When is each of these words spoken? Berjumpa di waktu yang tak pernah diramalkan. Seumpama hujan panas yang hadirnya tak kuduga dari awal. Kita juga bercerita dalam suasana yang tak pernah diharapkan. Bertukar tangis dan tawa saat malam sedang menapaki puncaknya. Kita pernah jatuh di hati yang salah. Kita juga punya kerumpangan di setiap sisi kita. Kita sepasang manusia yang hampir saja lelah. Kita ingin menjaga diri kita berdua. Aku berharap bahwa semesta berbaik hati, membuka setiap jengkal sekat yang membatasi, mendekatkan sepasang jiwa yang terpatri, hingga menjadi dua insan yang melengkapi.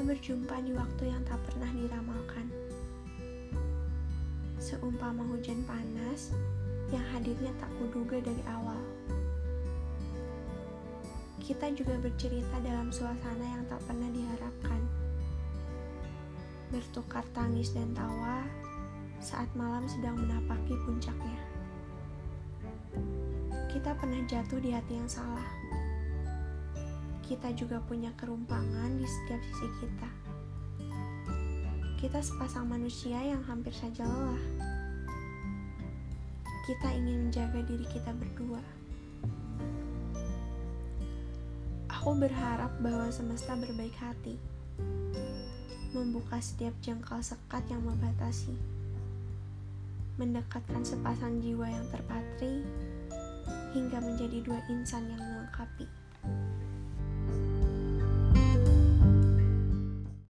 Berjumpa 0.00 0.58
di 0.66 0.74
waktu 0.74 1.12
yang 1.12 1.22
tak 1.22 1.38
pernah 1.46 1.70
diramalkan. 1.70 2.48
Seumpama 4.58 5.22
hujan 5.28 5.62
panas 5.68 6.34
yang 6.90 7.04
hadirnya 7.14 7.54
tak 7.62 7.70
kuduga 7.78 8.18
dari 8.18 8.42
awal. 8.50 8.80
Kita 11.38 11.70
juga 11.76 11.94
bercerita 12.02 12.58
dalam 12.58 12.90
suasana 12.90 13.44
yang 13.44 13.62
tak 13.70 13.78
pernah 13.86 14.10
diharapkan. 14.10 14.82
Bertukar 16.74 17.22
tangis 17.30 17.70
dan 17.70 17.94
tawa 17.94 18.42
saat 19.22 19.46
malam 19.54 19.86
sedang 19.86 20.18
menapaki 20.18 20.74
puncaknya. 20.90 21.38
Kita 23.70 23.94
pernah 23.94 24.26
jatuh 24.26 24.58
di 24.58 24.74
hati 24.74 24.98
yang 24.98 25.06
salah. 25.06 25.46
Kita 27.30 27.54
juga 27.54 27.78
punya 27.86 28.10
kerumpangan 28.18 28.98
di 28.98 29.06
setiap 29.06 29.38
sisi 29.38 29.68
kita. 29.78 30.10
Kita 32.02 32.18
sepasang 32.18 32.66
manusia 32.66 33.22
yang 33.22 33.38
hampir 33.46 33.70
saja 33.70 34.02
lelah. 34.02 34.44
Kita 36.66 36.90
ingin 36.90 37.30
menjaga 37.30 37.62
diri 37.62 37.86
kita 37.86 38.10
berdua. 38.18 38.58
Aku 41.86 42.18
berharap 42.18 42.74
bahwa 42.82 43.06
semesta 43.14 43.54
berbaik 43.54 43.94
hati, 44.02 44.34
membuka 45.94 46.42
setiap 46.42 46.74
jengkal 46.82 47.22
sekat 47.22 47.62
yang 47.70 47.86
membatasi, 47.86 48.58
mendekatkan 50.18 50.82
sepasang 50.82 51.38
jiwa 51.38 51.70
yang 51.70 51.86
terpatri, 51.94 52.66
hingga 53.70 54.02
menjadi 54.02 54.42
dua 54.42 54.58
insan 54.66 55.06
yang 55.06 55.22
melengkapi. 55.22 55.86